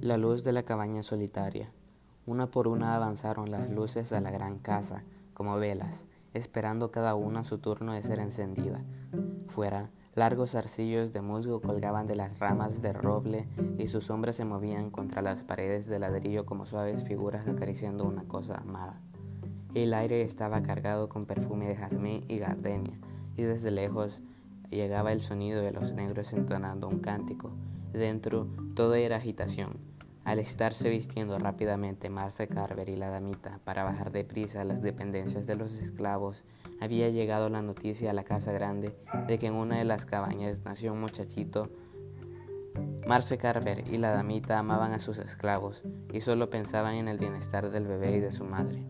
[0.00, 1.72] La luz de la cabaña solitaria.
[2.24, 5.02] Una por una avanzaron las luces a la gran casa,
[5.34, 8.84] como velas, esperando cada una su turno de ser encendida.
[9.48, 14.44] Fuera, largos arcillos de musgo colgaban de las ramas de roble y sus sombras se
[14.44, 19.00] movían contra las paredes de ladrillo como suaves figuras acariciando una cosa amada.
[19.74, 23.00] El aire estaba cargado con perfume de jazmín y gardenia,
[23.36, 24.22] y desde lejos
[24.70, 27.52] llegaba el sonido de los negros entonando un cántico.
[27.92, 29.78] Dentro todo era agitación,
[30.28, 35.56] al estarse vistiendo rápidamente Marce Carver y la damita para bajar deprisa las dependencias de
[35.56, 36.44] los esclavos,
[36.82, 38.94] había llegado la noticia a la casa grande
[39.26, 41.70] de que en una de las cabañas nació un muchachito.
[43.06, 47.70] Marce Carver y la damita amaban a sus esclavos y solo pensaban en el bienestar
[47.70, 48.84] del bebé y de su madre.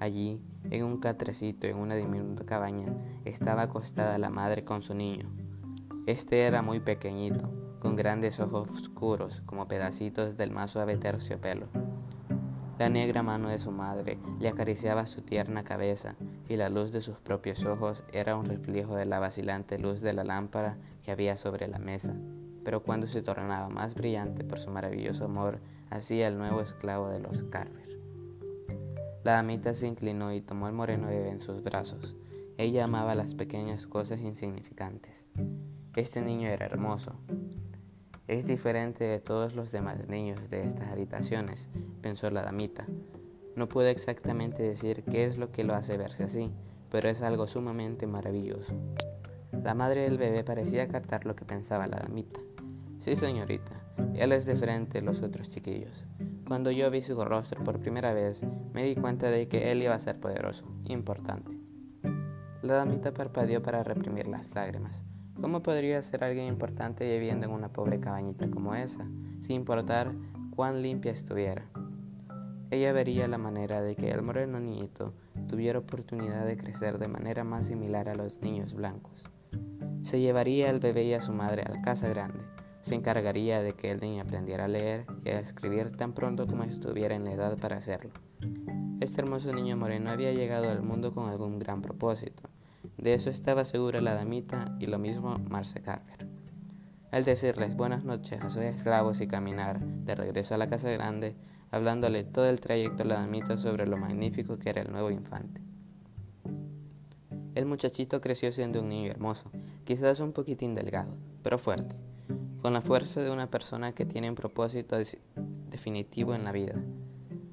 [0.00, 5.30] Allí, en un catrecito, en una diminuta cabaña, estaba acostada la madre con su niño.
[6.06, 11.68] Este era muy pequeñito, con grandes ojos oscuros como pedacitos del más suave terciopelo.
[12.78, 16.14] La negra mano de su madre le acariciaba su tierna cabeza
[16.46, 20.12] y la luz de sus propios ojos era un reflejo de la vacilante luz de
[20.12, 22.14] la lámpara que había sobre la mesa,
[22.64, 27.20] pero cuando se tornaba más brillante por su maravilloso amor hacía el nuevo esclavo de
[27.20, 27.95] los Carver.
[29.26, 32.14] La damita se inclinó y tomó al moreno bebé en sus brazos.
[32.58, 35.26] Ella amaba las pequeñas cosas insignificantes.
[35.96, 37.18] Este niño era hermoso,
[38.28, 41.68] es diferente de todos los demás niños de estas habitaciones,
[42.02, 42.86] pensó la damita.
[43.56, 46.52] No puedo exactamente decir qué es lo que lo hace verse así,
[46.88, 48.74] pero es algo sumamente maravilloso.
[49.50, 52.38] La madre del bebé parecía captar lo que pensaba la damita.
[53.00, 53.72] Sí, señorita,
[54.14, 56.06] él es diferente de los otros chiquillos.
[56.46, 59.94] Cuando yo vi su rostro por primera vez, me di cuenta de que él iba
[59.94, 61.58] a ser poderoso, importante.
[62.62, 65.04] La damita parpadeó para reprimir las lágrimas.
[65.40, 69.04] ¿Cómo podría ser alguien importante viviendo en una pobre cabañita como esa,
[69.40, 70.12] sin importar
[70.54, 71.68] cuán limpia estuviera?
[72.70, 75.14] Ella vería la manera de que el moreno niñito
[75.48, 79.24] tuviera oportunidad de crecer de manera más similar a los niños blancos.
[80.02, 82.38] Se llevaría al bebé y a su madre a la casa grande.
[82.86, 86.62] Se encargaría de que el niño aprendiera a leer y a escribir tan pronto como
[86.62, 88.12] estuviera en la edad para hacerlo.
[89.00, 92.48] Este hermoso niño moreno había llegado al mundo con algún gran propósito,
[92.96, 96.28] de eso estaba segura la damita y lo mismo Marce Carver.
[97.10, 101.34] Al decirles buenas noches a sus esclavos y caminar de regreso a la casa grande,
[101.72, 105.60] hablándole todo el trayecto a la damita sobre lo magnífico que era el nuevo infante.
[107.56, 109.50] El muchachito creció siendo un niño hermoso,
[109.82, 111.96] quizás un poquitín delgado, pero fuerte,
[112.62, 114.96] con la fuerza de una persona que tiene un propósito
[115.70, 116.74] definitivo en la vida.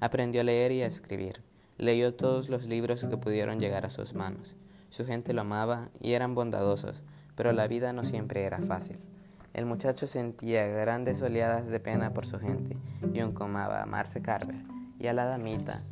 [0.00, 1.42] Aprendió a leer y a escribir,
[1.78, 4.56] leyó todos los libros que pudieron llegar a sus manos,
[4.88, 7.02] su gente lo amaba y eran bondadosos,
[7.34, 8.98] pero la vida no siempre era fácil.
[9.52, 12.76] El muchacho sentía grandes oleadas de pena por su gente
[13.12, 14.62] y un comaba a Marce Carver
[14.98, 15.82] y a la damita.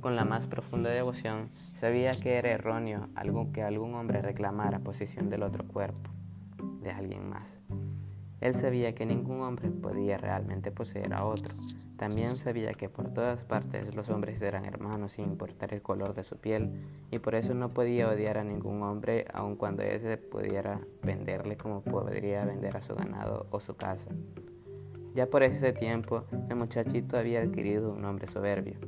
[0.00, 5.30] Con la más profunda devoción, sabía que era erróneo algo que algún hombre reclamara posición
[5.30, 6.10] del otro cuerpo
[6.82, 7.58] de alguien más.
[8.44, 11.54] Él sabía que ningún hombre podía realmente poseer a otro.
[11.96, 16.24] También sabía que por todas partes los hombres eran hermanos sin importar el color de
[16.24, 16.70] su piel,
[17.10, 21.80] y por eso no podía odiar a ningún hombre aun cuando ese pudiera venderle como
[21.80, 24.10] podría vender a su ganado o su casa.
[25.14, 28.78] Ya por ese tiempo, el muchachito había adquirido un nombre soberbio.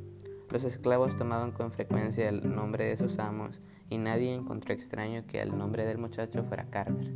[0.51, 5.41] Los esclavos tomaban con frecuencia el nombre de sus amos y nadie encontró extraño que
[5.41, 7.11] el nombre del muchacho fuera Carver.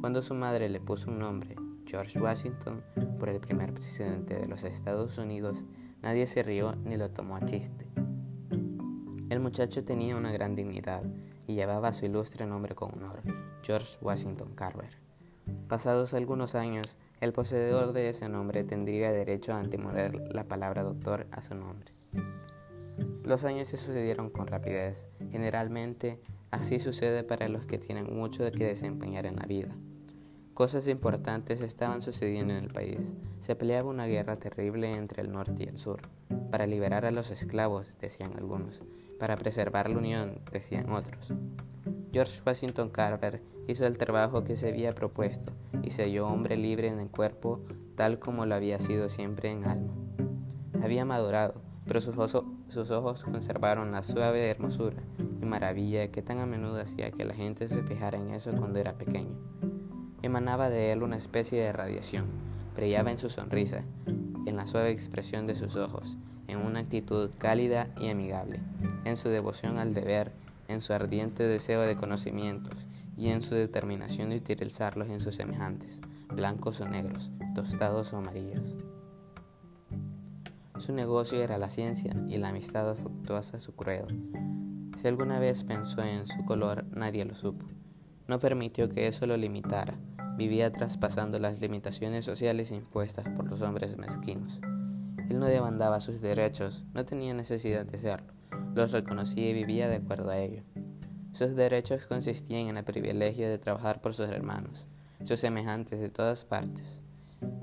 [0.00, 2.82] Cuando su madre le puso un nombre, George Washington,
[3.18, 5.64] por el primer presidente de los Estados Unidos,
[6.02, 7.86] nadie se rió ni lo tomó a chiste.
[9.30, 11.02] El muchacho tenía una gran dignidad
[11.46, 13.22] y llevaba su ilustre nombre con honor,
[13.62, 14.98] George Washington Carver.
[15.68, 21.26] Pasados algunos años, el poseedor de ese nombre tendría derecho a antimorar la palabra doctor
[21.30, 21.92] a su nombre.
[23.24, 25.06] Los años se sucedieron con rapidez.
[25.30, 26.20] Generalmente,
[26.50, 29.74] así sucede para los que tienen mucho de que desempeñar en la vida.
[30.56, 33.14] Cosas importantes estaban sucediendo en el país.
[33.40, 36.00] Se peleaba una guerra terrible entre el norte y el sur.
[36.50, 38.82] Para liberar a los esclavos, decían algunos.
[39.18, 41.34] Para preservar la unión, decían otros.
[42.10, 46.88] George Washington Carver hizo el trabajo que se había propuesto y se halló hombre libre
[46.88, 47.60] en el cuerpo
[47.94, 49.92] tal como lo había sido siempre en alma.
[50.82, 52.14] Había madurado, pero sus,
[52.68, 57.34] sus ojos conservaron la suave hermosura y maravilla que tan a menudo hacía que la
[57.34, 59.36] gente se fijara en eso cuando era pequeño.
[60.22, 62.26] Emanaba de él una especie de radiación.
[62.74, 63.82] Brillaba en su sonrisa,
[64.46, 66.18] en la suave expresión de sus ojos,
[66.48, 68.60] en una actitud cálida y amigable,
[69.04, 70.32] en su devoción al deber,
[70.68, 76.00] en su ardiente deseo de conocimientos y en su determinación de utilizarlos en sus semejantes,
[76.28, 78.74] blancos o negros, tostados o amarillos.
[80.78, 84.08] Su negocio era la ciencia y la amistad fructuosa su credo.
[84.94, 87.64] Si alguna vez pensó en su color, nadie lo supo.
[88.28, 89.94] No permitió que eso lo limitara.
[90.36, 94.60] Vivía traspasando las limitaciones sociales impuestas por los hombres mezquinos.
[95.30, 98.32] Él no demandaba sus derechos, no tenía necesidad de hacerlo.
[98.74, 100.62] Los reconocía y vivía de acuerdo a ello.
[101.32, 104.86] Sus derechos consistían en el privilegio de trabajar por sus hermanos,
[105.22, 107.00] sus semejantes de todas partes.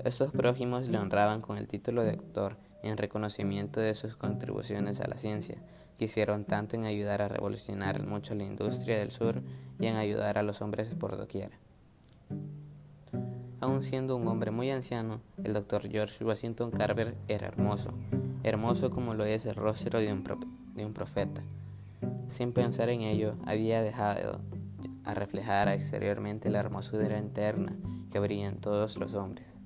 [0.04, 5.08] Estos prójimos le honraban con el título de doctor en reconocimiento de sus contribuciones a
[5.08, 5.58] la ciencia,
[5.98, 9.42] que hicieron tanto en ayudar a revolucionar mucho la industria del sur
[9.80, 11.52] y en ayudar a los hombres por doquier.
[13.60, 17.92] Aun siendo un hombre muy anciano, el doctor George Washington Carver era hermoso,
[18.42, 20.22] hermoso como lo es el rostro de un,
[20.74, 21.42] de un profeta.
[22.28, 24.40] Sin pensar en ello, había dejado
[25.04, 27.74] a reflejar exteriormente la hermosura interna
[28.10, 29.56] que brilla en todos los hombres.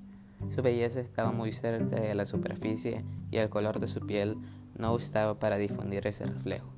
[0.48, 4.38] Su belleza estaba muy cerca de la superficie y el color de su piel
[4.78, 6.68] no estaba para difundir ese reflejo.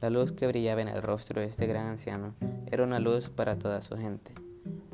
[0.00, 2.34] La luz que brillaba en el rostro de este gran anciano
[2.70, 4.32] era una luz para toda su gente.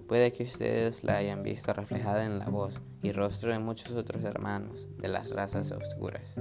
[0.07, 4.23] Puede que ustedes la hayan visto reflejada en la voz y rostro de muchos otros
[4.23, 6.41] hermanos de las razas oscuras.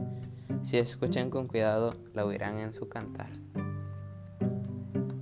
[0.62, 3.32] Si escuchan con cuidado, la oirán en su cantar.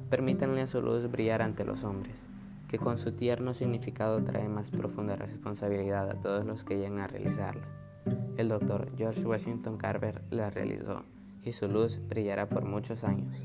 [0.09, 2.19] Permítanle a su luz brillar ante los hombres
[2.69, 7.07] que con su tierno significado trae más profunda responsabilidad a todos los que lleguen a
[7.07, 7.68] realizarla.
[8.38, 11.04] El doctor George Washington Carver la realizó
[11.44, 13.36] y su luz brillará por muchos años.